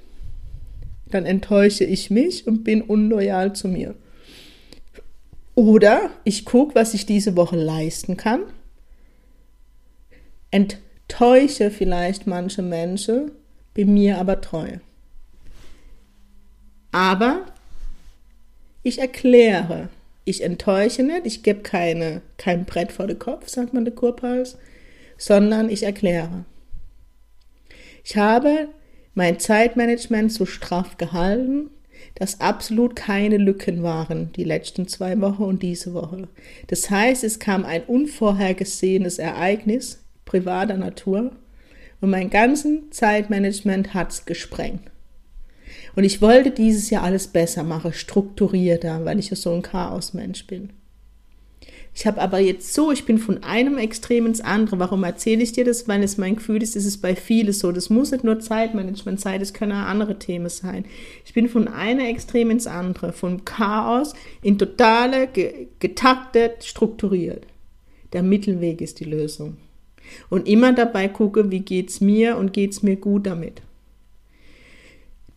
Dann 1.07 1.25
enttäusche 1.25 1.85
ich 1.85 2.09
mich 2.11 2.45
und 2.45 2.63
bin 2.63 2.81
unloyal 2.81 3.53
zu 3.53 3.67
mir. 3.67 3.95
Oder 5.55 6.11
ich 6.23 6.45
gucke, 6.45 6.75
was 6.75 6.93
ich 6.93 7.05
diese 7.05 7.35
Woche 7.35 7.55
leisten 7.55 8.15
kann, 8.15 8.41
enttäusche 10.51 11.71
vielleicht 11.71 12.27
manche 12.27 12.61
Menschen, 12.61 13.31
bin 13.73 13.93
mir 13.93 14.19
aber 14.19 14.41
treu. 14.41 14.77
Aber 16.91 17.45
ich 18.83 18.99
erkläre, 18.99 19.89
ich 20.29 20.43
enttäusche 20.43 21.03
nicht, 21.03 21.25
ich 21.25 21.43
gebe 21.43 21.61
keine, 21.61 22.21
kein 22.37 22.65
Brett 22.65 22.91
vor 22.91 23.07
den 23.07 23.19
Kopf, 23.19 23.49
sagt 23.49 23.73
man 23.73 23.85
der 23.85 23.95
Kurpals, 23.95 24.57
sondern 25.17 25.69
ich 25.69 25.83
erkläre. 25.83 26.45
Ich 28.03 28.15
habe 28.15 28.69
mein 29.13 29.39
Zeitmanagement 29.39 30.31
so 30.31 30.45
straff 30.45 30.97
gehalten, 30.97 31.71
dass 32.15 32.39
absolut 32.39 32.95
keine 32.95 33.37
Lücken 33.37 33.83
waren, 33.83 34.31
die 34.33 34.43
letzten 34.43 34.87
zwei 34.87 35.19
Wochen 35.19 35.43
und 35.43 35.63
diese 35.63 35.93
Woche. 35.93 36.27
Das 36.67 36.89
heißt, 36.89 37.23
es 37.23 37.39
kam 37.39 37.65
ein 37.65 37.83
unvorhergesehenes 37.83 39.19
Ereignis 39.19 40.03
privater 40.25 40.77
Natur 40.77 41.31
und 42.01 42.09
mein 42.09 42.29
ganzen 42.29 42.91
Zeitmanagement 42.91 43.93
hat's 43.93 44.25
gesprengt. 44.25 44.81
Und 45.99 46.05
ich 46.05 46.21
wollte 46.21 46.51
dieses 46.51 46.89
Jahr 46.91 47.03
alles 47.03 47.27
besser 47.27 47.61
machen, 47.63 47.91
strukturierter, 47.91 49.03
weil 49.03 49.19
ich 49.19 49.31
ja 49.31 49.35
so 49.35 49.53
ein 49.53 49.61
Chaosmensch 49.61 50.47
bin. 50.47 50.69
Ich 51.93 52.07
habe 52.07 52.21
aber 52.21 52.39
jetzt 52.39 52.73
so, 52.73 52.93
ich 52.93 53.03
bin 53.03 53.17
von 53.17 53.43
einem 53.43 53.77
Extrem 53.77 54.25
ins 54.25 54.39
andere. 54.39 54.79
Warum 54.79 55.03
erzähle 55.03 55.43
ich 55.43 55.51
dir 55.51 55.65
das? 55.65 55.89
Weil 55.89 56.01
es 56.01 56.17
mein 56.17 56.37
Gefühl 56.37 56.63
ist, 56.63 56.77
es 56.77 56.85
ist 56.85 56.99
bei 56.99 57.17
vielen 57.17 57.51
so. 57.51 57.73
Das 57.73 57.89
muss 57.89 58.11
nicht 58.11 58.23
nur 58.23 58.39
Zeitmanagement 58.39 59.19
sein, 59.19 59.41
das 59.41 59.51
können 59.51 59.73
auch 59.73 59.87
andere 59.87 60.17
Themen 60.17 60.47
sein. 60.47 60.85
Ich 61.25 61.33
bin 61.33 61.49
von 61.49 61.67
einem 61.67 62.05
Extrem 62.05 62.49
ins 62.49 62.65
andere, 62.65 63.11
vom 63.11 63.43
Chaos 63.43 64.13
in 64.41 64.57
totale, 64.57 65.27
getaktet, 65.79 66.63
strukturiert. 66.63 67.45
Der 68.13 68.23
Mittelweg 68.23 68.79
ist 68.79 69.01
die 69.01 69.03
Lösung. 69.03 69.57
Und 70.29 70.47
immer 70.47 70.71
dabei 70.71 71.09
gucke, 71.09 71.51
wie 71.51 71.59
geht's 71.59 71.99
mir 71.99 72.37
und 72.37 72.53
geht's 72.53 72.83
mir 72.83 72.95
gut 72.95 73.25
damit. 73.25 73.61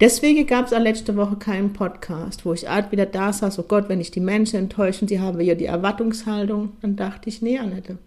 Deswegen 0.03 0.49
gab 0.49 0.65
es 0.67 0.73
letzte 0.73 1.15
Woche 1.15 1.37
keinen 1.37 1.75
Podcast, 1.75 2.45
wo 2.45 2.53
ich 2.53 2.69
art 2.69 2.91
wieder 2.91 3.07
da 3.07 3.33
saß, 3.33 3.61
oh 3.61 3.63
Gott, 3.63 3.89
wenn 3.89 4.01
ich 4.01 4.11
die 4.11 4.19
Menschen 4.19 4.59
enttäusche, 4.59 5.07
sie 5.07 5.21
haben 5.21 5.41
ja 5.41 5.55
die 5.55 5.67
Erwartungshaltung, 5.67 6.73
dann 6.83 6.97
dachte 6.97 7.29
ich, 7.29 7.41
nee, 7.41 7.57
Annette, 7.57 7.99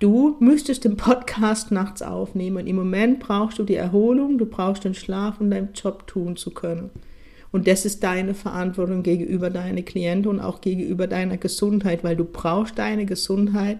du 0.00 0.34
müsstest 0.40 0.82
den 0.82 0.96
Podcast 0.96 1.70
nachts 1.70 2.02
aufnehmen. 2.02 2.66
Im 2.66 2.74
Moment 2.74 3.20
brauchst 3.20 3.60
du 3.60 3.62
die 3.62 3.76
Erholung, 3.76 4.36
du 4.36 4.46
brauchst 4.46 4.82
den 4.82 4.94
Schlaf, 4.94 5.40
um 5.40 5.48
deinen 5.48 5.74
Job 5.74 6.08
tun 6.08 6.34
zu 6.34 6.50
können. 6.50 6.90
Und 7.52 7.68
das 7.68 7.84
ist 7.84 8.02
deine 8.02 8.34
Verantwortung 8.34 9.04
gegenüber 9.04 9.48
deinen 9.48 9.84
Klienten 9.84 10.28
und 10.28 10.40
auch 10.40 10.60
gegenüber 10.60 11.06
deiner 11.06 11.36
Gesundheit, 11.36 12.02
weil 12.02 12.16
du 12.16 12.24
brauchst 12.24 12.80
deine 12.80 13.06
Gesundheit 13.06 13.78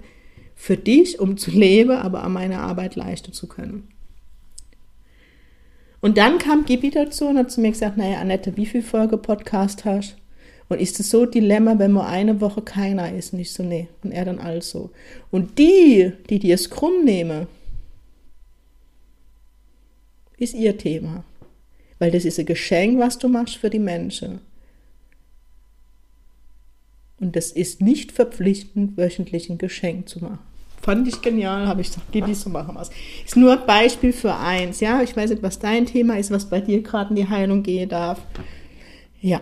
für 0.55 0.77
dich, 0.77 1.19
um 1.19 1.37
zu 1.39 1.51
leben, 1.51 1.97
aber 1.97 2.23
an 2.23 2.35
meiner 2.35 2.61
Arbeit 2.61 2.95
leisten 2.95 3.33
zu 3.33 3.49
können. 3.49 3.89
Und 6.03 6.19
dann 6.19 6.39
kam 6.39 6.65
Gibi 6.65 6.91
dazu 6.91 7.29
und 7.29 7.39
hat 7.39 7.53
zu 7.53 7.61
mir 7.61 7.71
gesagt, 7.71 7.97
naja, 7.97 8.21
Annette, 8.21 8.57
wie 8.57 8.67
viel 8.67 8.83
Folge 8.83 9.17
Podcast 9.17 9.85
hast? 9.85 10.17
Und 10.69 10.81
ist 10.81 10.99
es 10.99 11.11
so 11.11 11.27
Dilemma, 11.27 11.79
wenn 11.79 11.93
nur 11.93 12.07
eine 12.07 12.41
Woche 12.41 12.61
keiner 12.61 13.15
ist? 13.15 13.33
Und 13.33 13.39
ich 13.39 13.53
so, 13.53 13.63
nee. 13.63 13.89
Und 14.03 14.11
er 14.11 14.25
dann 14.25 14.41
also. 14.41 14.91
Und 15.31 15.59
die, 15.59 16.13
die 16.29 16.41
dir 16.41 16.57
es 16.57 16.71
krumm 16.71 17.05
nehmen, 17.05 17.47
ist 20.39 20.55
ihr 20.55 20.77
Thema. 20.77 21.25
Weil 22.01 22.11
das 22.11 22.25
ist 22.25 22.41
ein 22.41 22.47
Geschenk, 22.47 22.99
was 22.99 23.19
du 23.19 23.29
machst 23.29 23.57
für 23.57 23.71
die 23.71 23.79
Menschen. 23.79 24.41
Und 27.21 27.37
das 27.37 27.53
ist 27.53 27.81
nicht 27.81 28.11
verpflichtend, 28.11 28.97
wöchentlich 28.97 29.49
ein 29.51 29.59
Geschenk 29.59 30.09
zu 30.09 30.19
machen. 30.19 30.52
Fand 30.83 31.07
ich 31.07 31.23
genial, 31.23 31.69
habe 31.69 31.81
ich 31.81 31.87
gesagt, 31.89 32.11
Gibi, 32.11 32.35
so 32.35 32.51
machen 32.51 32.77
es. 32.81 32.91
Ist 33.25 33.37
nur 33.37 33.57
Beispiel 33.57 34.13
für 34.13 34.35
eins, 34.35 34.81
ja. 34.81 35.01
Ich 35.01 35.17
weiß 35.17 35.31
nicht, 35.31 35.43
was 35.43 35.61
dein 35.61 35.87
Thema 35.87 36.19
ist, 36.19 36.33
was 36.33 36.51
bei 36.51 36.61
dir 36.61 36.83
gerade 36.83 37.11
in 37.11 37.17
die 37.17 37.29
Heilung 37.29 37.63
gehen 37.63 37.89
darf. 37.89 38.21
Ja. 39.21 39.41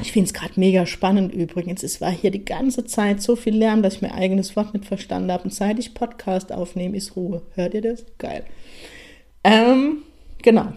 Ich 0.00 0.12
finde 0.12 0.28
es 0.28 0.32
gerade 0.32 0.58
mega 0.58 0.86
spannend 0.86 1.34
übrigens. 1.34 1.82
Es 1.82 2.00
war 2.00 2.10
hier 2.10 2.30
die 2.30 2.46
ganze 2.46 2.86
Zeit 2.86 3.20
so 3.20 3.36
viel 3.36 3.54
Lärm, 3.54 3.82
dass 3.82 3.96
ich 3.96 4.02
mein 4.02 4.12
eigenes 4.12 4.56
Wort 4.56 4.72
nicht 4.72 4.86
verstanden 4.86 5.30
habe. 5.30 5.44
Und 5.44 5.52
seit 5.52 5.78
ich 5.78 5.92
Podcast 5.92 6.52
aufnehme, 6.52 6.96
ist 6.96 7.16
Ruhe. 7.16 7.42
Hört 7.54 7.74
ihr 7.74 7.82
das? 7.82 8.06
Geil. 8.16 8.44
Ähm, 9.44 9.98
genau. 10.40 10.72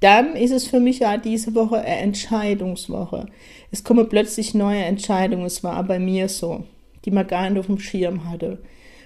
Dann 0.00 0.36
ist 0.36 0.50
es 0.50 0.66
für 0.66 0.80
mich 0.80 0.98
ja 0.98 1.16
diese 1.16 1.54
Woche 1.54 1.78
eine 1.78 1.96
Entscheidungswoche. 1.96 3.24
Es 3.70 3.84
kommen 3.84 4.06
plötzlich 4.10 4.52
neue 4.52 4.84
Entscheidungen. 4.84 5.46
Es 5.46 5.64
war 5.64 5.82
bei 5.84 5.98
mir 5.98 6.28
so, 6.28 6.64
die 7.06 7.10
man 7.10 7.26
gar 7.26 7.48
nicht 7.48 7.58
auf 7.58 7.66
dem 7.66 7.78
Schirm 7.78 8.28
hatte 8.28 8.58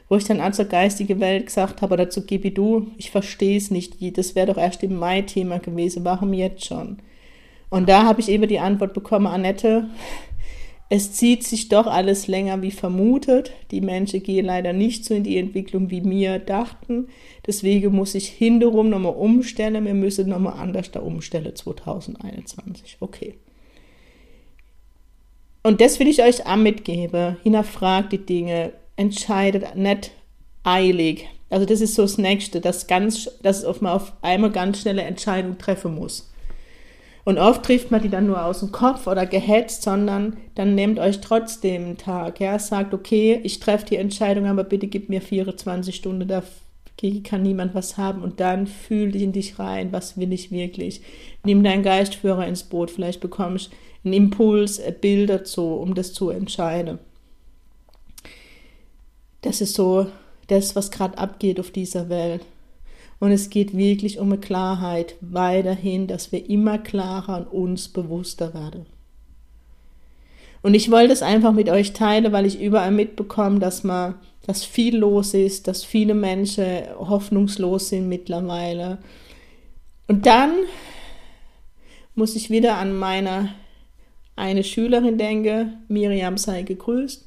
wo 0.09 0.17
ich 0.17 0.25
dann 0.25 0.41
an 0.41 0.53
zur 0.53 0.67
geistige 0.67 1.21
Welt 1.21 1.47
gesagt 1.47 1.83
habe, 1.83 1.97
dazu 1.97 2.23
Gibi 2.23 2.53
du, 2.53 2.89
ich 2.97 3.11
verstehe 3.11 3.57
es 3.57 3.71
nicht, 3.71 3.97
das 4.17 4.35
wäre 4.35 4.47
doch 4.47 4.59
erst 4.59 4.83
im 4.83 4.97
Mai 4.97 5.23
Thema 5.23 5.59
gewesen, 5.59 6.05
warum 6.05 6.33
jetzt 6.33 6.65
schon? 6.65 6.99
Und 7.69 7.89
da 7.89 8.05
habe 8.05 8.21
ich 8.21 8.29
eben 8.29 8.49
die 8.49 8.61
Antwort 8.61 8.95
bekommen, 8.95 9.27
Annette, 9.27 9.89
es 10.89 11.13
zieht 11.13 11.43
sich 11.43 11.69
doch 11.69 11.89
alles 11.89 12.29
länger 12.29 12.63
wie 12.63 12.71
vermutet. 12.71 13.53
Die 13.73 13.81
Menschen 13.81 14.23
gehen 14.23 14.47
leider 14.47 14.73
nicht 14.73 15.05
so 15.05 15.15
in 15.15 15.25
die 15.25 15.37
Entwicklung, 15.37 15.91
wie 15.91 16.05
wir 16.05 16.39
dachten. 16.39 17.09
Deswegen 17.45 17.93
muss 17.93 18.15
ich 18.15 18.29
hinterrum 18.29 18.89
nochmal 18.89 19.15
umstellen. 19.17 19.85
Wir 19.85 19.95
müssen 19.95 20.29
nochmal 20.29 20.61
anders 20.61 20.93
da 20.93 21.01
umstellen 21.01 21.57
2021. 21.57 22.99
Okay. 23.01 23.35
Und 25.65 25.81
das 25.81 25.99
will 25.99 26.07
ich 26.07 26.23
euch 26.23 26.47
auch 26.47 26.55
mitgeben. 26.55 27.37
Hinterfragt 27.43 28.13
die 28.13 28.25
Dinge 28.25 28.73
entscheidet 28.97 29.77
nicht 29.77 30.11
eilig. 30.65 31.29
Also 31.49 31.65
das 31.65 31.81
ist 31.81 31.95
so 31.95 32.03
das 32.03 32.19
Nächste, 32.19 32.61
dass, 32.61 32.87
ganz, 32.87 33.31
dass 33.43 33.63
man 33.81 33.93
auf 33.93 34.13
einmal 34.23 34.51
ganz 34.51 34.81
schnelle 34.81 35.03
Entscheidungen 35.03 35.59
treffen 35.59 35.95
muss. 35.95 36.31
Und 37.25 37.39
oft 37.39 37.65
trifft 37.65 37.91
man 37.91 38.03
die 38.03 38.09
dann 38.09 38.27
nur 38.27 38.45
aus 38.45 38.61
dem 38.61 38.71
Kopf 38.71 39.09
oder 39.09 39.27
gehetzt, 39.27 39.83
sondern 39.83 40.37
dann 40.55 40.77
nehmt 40.77 41.01
euch 41.01 41.21
trotzdem 41.21 41.85
einen 41.85 41.99
Tag. 41.99 42.39
Ja, 42.39 42.57
sagt, 42.59 42.95
okay, 42.95 43.41
ich 43.43 43.59
treffe 43.59 43.87
die 43.87 43.97
Entscheidung, 43.97 44.47
aber 44.47 44.63
bitte 44.63 44.87
gib 44.87 45.09
mir 45.09 45.21
24 45.21 45.95
Stunden, 45.95 46.29
dagegen 46.29 47.25
kann 47.25 47.43
niemand 47.43 47.75
was 47.75 47.97
haben. 47.97 48.23
Und 48.23 48.39
dann 48.39 48.69
fühl 48.69 49.11
dich 49.11 49.23
in 49.23 49.33
dich 49.33 49.59
rein, 49.59 49.91
was 49.91 50.17
will 50.17 50.33
ich 50.33 50.53
wirklich. 50.53 51.01
Nimm 51.45 51.65
deinen 51.65 51.83
Geistführer 51.83 52.47
ins 52.47 52.63
Boot, 52.63 52.93
vielleicht 52.93 53.21
bekommst 53.21 53.73
du 53.73 53.77
einen 54.05 54.15
Impuls, 54.15 54.81
ein 54.81 54.95
Bild 55.01 55.29
dazu, 55.29 55.75
um 55.75 55.97
das 55.97 56.13
zu 56.13 56.31
entscheiden. 56.31 57.01
Das 59.47 59.61
ist 59.61 59.75
so 59.75 60.09
das, 60.49 60.75
was 60.75 60.91
gerade 60.91 61.17
abgeht 61.19 61.61
auf 61.61 61.71
dieser 61.71 62.09
Welt. 62.09 62.45
Und 63.21 63.31
es 63.31 63.49
geht 63.49 63.77
wirklich 63.77 64.19
um 64.19 64.33
eine 64.33 64.41
Klarheit 64.41 65.15
weiterhin, 65.21 66.09
dass 66.09 66.33
wir 66.33 66.51
immer 66.51 66.79
klarer 66.79 67.39
und 67.39 67.47
uns 67.47 67.89
bewusster 67.89 68.55
werden. 68.55 68.87
Und 70.63 70.75
ich 70.75 70.91
wollte 70.91 71.13
es 71.13 71.23
einfach 71.23 71.53
mit 71.53 71.69
euch 71.69 71.93
teilen, 71.93 72.33
weil 72.33 72.45
ich 72.45 72.61
überall 72.61 72.91
mitbekomme, 72.91 73.61
dass 73.61 73.85
man, 73.85 74.17
dass 74.45 74.65
viel 74.65 74.97
los 74.97 75.33
ist, 75.33 75.69
dass 75.69 75.85
viele 75.85 76.15
Menschen 76.15 76.83
hoffnungslos 76.99 77.91
sind 77.91 78.09
mittlerweile. 78.09 78.99
Und 80.09 80.27
dann 80.27 80.55
muss 82.17 82.35
ich 82.35 82.51
wieder 82.51 82.79
an 82.79 82.99
meine 82.99 83.51
eine 84.35 84.65
Schülerin 84.65 85.19
denken, 85.19 85.85
Miriam 85.87 86.37
sei 86.37 86.63
gegrüßt, 86.63 87.26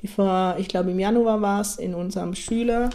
die 0.00 0.08
vor, 0.08 0.56
ich 0.58 0.68
glaube 0.68 0.90
im 0.90 0.98
Januar 0.98 1.40
war 1.42 1.60
es, 1.60 1.76
in 1.76 1.94
unserem 1.94 2.34
Schüler, 2.34 2.90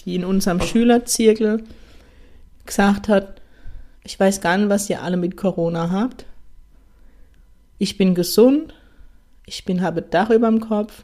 die 0.00 0.14
in 0.14 0.24
unserem 0.24 0.60
Schülerzirkel 0.60 1.64
gesagt 2.66 3.08
hat, 3.08 3.40
ich 4.04 4.20
weiß 4.20 4.40
gar 4.40 4.58
nicht, 4.58 4.68
was 4.68 4.90
ihr 4.90 5.02
alle 5.02 5.16
mit 5.16 5.36
Corona 5.36 5.90
habt. 5.90 6.26
Ich 7.78 7.96
bin 7.96 8.14
gesund, 8.14 8.74
ich 9.46 9.64
bin, 9.64 9.80
habe 9.80 10.02
Dach 10.02 10.30
über 10.30 10.48
dem 10.48 10.60
Kopf, 10.60 11.02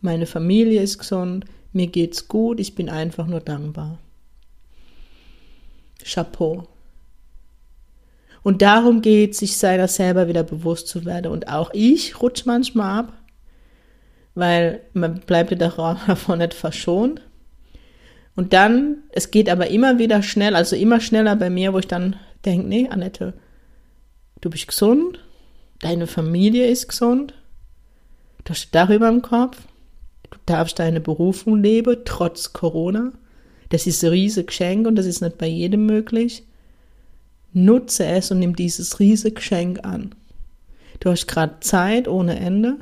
meine 0.00 0.26
Familie 0.26 0.82
ist 0.82 0.98
gesund, 0.98 1.44
mir 1.72 1.86
geht's 1.86 2.26
gut, 2.26 2.58
ich 2.58 2.74
bin 2.74 2.88
einfach 2.88 3.26
nur 3.26 3.40
dankbar. 3.40 3.98
Chapeau. 6.04 6.66
Und 8.42 8.62
darum 8.62 9.02
geht 9.02 9.36
sich 9.36 9.56
seiner 9.56 9.88
selber 9.88 10.28
wieder 10.28 10.42
bewusst 10.42 10.88
zu 10.88 11.04
werden. 11.04 11.30
Und 11.30 11.48
auch 11.48 11.70
ich 11.74 12.22
rutsche 12.22 12.44
manchmal 12.46 13.00
ab, 13.00 13.12
weil 14.34 14.80
man 14.92 15.20
bleibt 15.20 15.50
ja 15.50 15.56
davon 16.06 16.38
nicht 16.38 16.54
verschont. 16.54 17.20
Und 18.36 18.52
dann, 18.52 19.02
es 19.10 19.30
geht 19.30 19.50
aber 19.50 19.68
immer 19.68 19.98
wieder 19.98 20.22
schnell, 20.22 20.56
also 20.56 20.76
immer 20.76 21.00
schneller 21.00 21.36
bei 21.36 21.50
mir, 21.50 21.74
wo 21.74 21.78
ich 21.78 21.88
dann 21.88 22.16
denke, 22.44 22.66
nee, 22.66 22.88
Annette, 22.88 23.34
du 24.40 24.48
bist 24.48 24.68
gesund, 24.68 25.18
deine 25.80 26.06
Familie 26.06 26.66
ist 26.66 26.88
gesund, 26.88 27.34
du 28.44 28.50
hast 28.50 28.70
darüber 28.70 29.08
im 29.08 29.20
Kopf, 29.20 29.58
du 30.30 30.38
darfst 30.46 30.78
deine 30.78 31.00
Berufung 31.00 31.62
leben, 31.62 31.98
trotz 32.04 32.52
Corona. 32.52 33.12
Das 33.68 33.86
ist 33.86 34.02
ein 34.02 34.10
riesiges 34.10 34.46
Geschenk 34.46 34.86
und 34.86 34.96
das 34.96 35.06
ist 35.06 35.20
nicht 35.20 35.38
bei 35.38 35.46
jedem 35.46 35.86
möglich. 35.86 36.44
Nutze 37.52 38.06
es 38.06 38.30
und 38.30 38.38
nimm 38.38 38.54
dieses 38.54 39.00
riesige 39.00 39.34
Geschenk 39.34 39.84
an. 39.84 40.14
Du 41.00 41.10
hast 41.10 41.26
gerade 41.26 41.60
Zeit 41.60 42.06
ohne 42.06 42.38
Ende. 42.38 42.76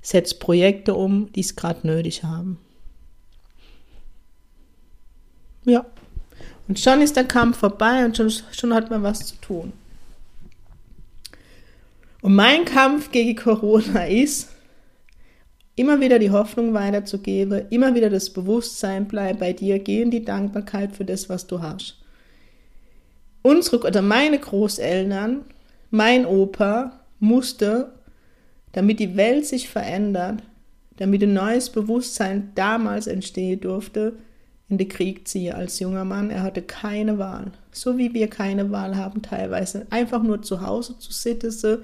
Setz 0.00 0.34
Projekte 0.34 0.94
um, 0.94 1.30
die 1.32 1.40
es 1.40 1.54
gerade 1.54 1.86
nötig 1.86 2.24
haben. 2.24 2.58
Ja. 5.64 5.86
Und 6.66 6.80
schon 6.80 7.02
ist 7.02 7.16
der 7.16 7.24
Kampf 7.24 7.58
vorbei 7.58 8.04
und 8.04 8.16
schon, 8.16 8.30
schon 8.30 8.74
hat 8.74 8.90
man 8.90 9.02
was 9.02 9.26
zu 9.26 9.36
tun. 9.36 9.72
Und 12.20 12.34
mein 12.34 12.64
Kampf 12.64 13.10
gegen 13.10 13.36
Corona 13.36 14.06
ist, 14.06 14.48
immer 15.76 16.00
wieder 16.00 16.18
die 16.18 16.30
Hoffnung 16.30 16.74
weiterzugeben, 16.74 17.66
immer 17.70 17.94
wieder 17.94 18.10
das 18.10 18.30
Bewusstsein 18.30 19.08
bleibt 19.08 19.40
bei 19.40 19.52
dir, 19.52 19.78
geh 19.78 20.02
in 20.02 20.10
die 20.10 20.24
Dankbarkeit 20.24 20.94
für 20.94 21.04
das, 21.04 21.28
was 21.28 21.46
du 21.46 21.60
hast. 21.60 22.01
Unsere 23.42 23.86
oder 23.86 24.02
meine 24.02 24.38
Großeltern, 24.38 25.44
mein 25.90 26.24
Opa 26.26 27.00
musste, 27.18 27.92
damit 28.72 29.00
die 29.00 29.16
Welt 29.16 29.46
sich 29.46 29.68
verändert, 29.68 30.42
damit 30.96 31.22
ein 31.22 31.34
neues 31.34 31.70
Bewusstsein 31.70 32.52
damals 32.54 33.06
entstehen 33.06 33.60
durfte, 33.60 34.14
in 34.68 34.78
den 34.78 34.88
Krieg 34.88 35.28
ziehen 35.28 35.54
als 35.54 35.80
junger 35.80 36.04
Mann. 36.04 36.30
Er 36.30 36.42
hatte 36.42 36.62
keine 36.62 37.18
Wahl. 37.18 37.52
So 37.72 37.98
wie 37.98 38.14
wir 38.14 38.28
keine 38.28 38.70
Wahl 38.70 38.96
haben 38.96 39.20
teilweise. 39.20 39.86
Einfach 39.90 40.22
nur 40.22 40.40
zu 40.42 40.62
Hause 40.62 40.98
zu 40.98 41.12
sitzen, 41.12 41.78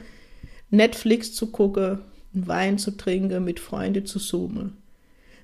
Netflix 0.71 1.35
zu 1.35 1.49
gucken, 1.49 1.99
Wein 2.33 2.79
zu 2.79 2.93
trinken, 2.93 3.45
mit 3.45 3.61
Freunden 3.61 4.07
zu 4.07 4.19
zoomen. 4.19 4.77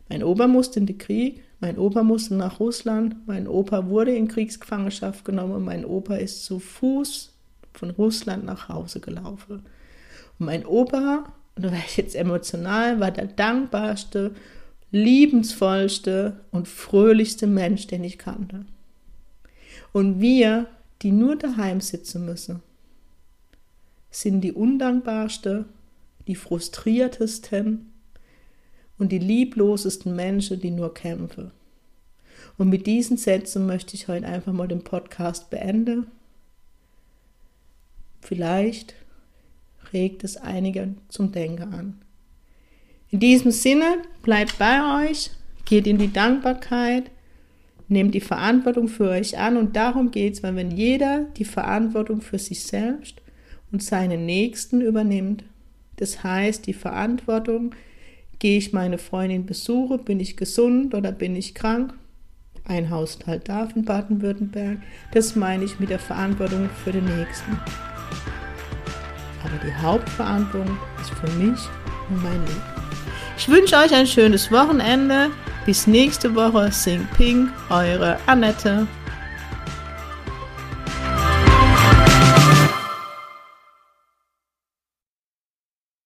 Mein 0.09 0.23
Opa 0.23 0.47
musste 0.47 0.81
in 0.81 0.87
den 0.87 0.99
Krieg, 0.99 1.43
mein 1.65 1.79
Opa 1.79 2.03
musste 2.03 2.35
nach 2.35 2.61
Russland, 2.61 3.17
mein 3.27 3.49
Opa 3.49 3.87
wurde 3.87 4.15
in 4.15 4.29
Kriegsgefangenschaft 4.29 5.25
genommen, 5.25 5.65
mein 5.65 5.87
Opa 5.87 6.17
ist 6.17 6.45
zu 6.45 6.59
Fuß 6.59 7.33
von 7.73 7.89
Russland 7.89 8.45
nach 8.45 8.69
Hause 8.69 9.01
gelaufen. 9.01 9.63
Und 10.39 10.45
mein 10.45 10.67
Opa, 10.67 11.33
und 11.57 11.65
da 11.65 11.73
war 11.73 11.79
ich 11.79 11.97
jetzt 11.97 12.17
emotional, 12.17 13.01
war 13.01 13.11
der 13.11 13.29
dankbarste, 13.29 14.35
liebensvollste 14.91 16.39
und 16.51 16.69
fröhlichste 16.69 17.47
Mensch, 17.47 17.87
den 17.87 18.05
ich 18.05 18.19
kannte. 18.19 18.67
Und 19.95 20.21
wir, 20.21 20.67
die 21.01 21.13
nur 21.13 21.35
daheim 21.35 21.81
sitzen 21.81 22.27
müssen, 22.27 22.61
sind 24.11 24.43
die 24.43 24.53
undankbarste, 24.53 25.65
die 26.27 26.35
frustriertesten 26.35 27.94
und 29.05 29.11
die 29.11 29.19
lieblosesten 29.19 30.17
Menschen, 30.17 30.61
die 30.61 30.71
nur 30.71 30.95
kämpfen. 30.95 31.51
Und 32.57 32.71
mit 32.71 32.87
diesen 32.87 33.19
Sätzen 33.19 33.67
möchte 33.67 33.97
ich 33.97 34.09
heute 34.09 34.27
einfach 34.27 34.55
mal 34.55 34.67
den 34.67 34.83
Podcast 34.83 35.51
beenden. 35.51 36.07
Vielleicht 38.23 38.95
regt 39.93 40.25
es 40.25 40.39
einige 40.39 40.95
zum 41.11 41.33
Denken 41.33 41.75
an. 41.75 41.99
In 43.11 43.21
diesem 43.21 43.51
Sinne, 43.51 43.99
bleibt 44.23 44.57
bei 44.59 45.07
euch, 45.07 45.33
geht 45.67 45.87
in 45.87 45.99
die 45.99 46.11
Dankbarkeit, 46.11 47.11
nehmt 47.89 48.15
die 48.15 48.23
Verantwortung 48.23 48.89
für 48.89 49.11
euch 49.11 49.37
an 49.37 49.59
und 49.59 49.77
darum 49.77 50.13
geht 50.13 50.33
es, 50.33 50.43
weil 50.43 50.57
wenn 50.57 50.71
jeder 50.71 51.27
die 51.37 51.45
Verantwortung 51.45 52.23
für 52.23 52.39
sich 52.39 52.63
selbst 52.63 53.21
und 53.71 53.83
seinen 53.83 54.25
Nächsten 54.25 54.81
übernimmt, 54.81 55.45
das 55.97 56.25
heißt 56.25 56.67
die 56.67 56.73
Verantwortung, 56.73 57.75
gehe 58.45 58.59
ich 58.59 58.75
meine 58.75 58.99
Freundin 58.99 59.47
besuche, 59.47 59.97
bin 59.97 60.21
ich 60.21 60.37
gesund 60.37 60.95
oder 60.95 61.13
bin 61.13 61.35
ich 61.35 61.55
krank, 61.55 61.95
ein 62.65 62.91
Haushalt 62.91 63.49
darf 63.49 63.75
in 63.75 63.87
Baden-Württemberg, 63.87 64.77
das 65.15 65.35
meine 65.35 65.65
ich 65.65 65.81
mit 65.81 65.89
der 65.89 65.99
Verantwortung 65.99 66.69
für 66.85 66.93
den 66.93 67.07
Nächsten. 67.07 67.59
Aber 69.43 69.65
die 69.65 69.75
Hauptverantwortung 69.75 70.77
ist 71.01 71.13
für 71.13 71.31
mich 71.39 71.59
und 72.11 72.23
mein 72.23 72.39
Leben. 72.45 72.63
Ich 73.39 73.49
wünsche 73.49 73.77
euch 73.77 73.95
ein 73.95 74.07
schönes 74.07 74.53
Wochenende. 74.53 75.31
Bis 75.65 75.87
nächste 75.87 76.35
Woche. 76.35 76.71
Sing 76.71 77.09
Ping, 77.17 77.49
eure 77.71 78.19
Annette. 78.27 78.87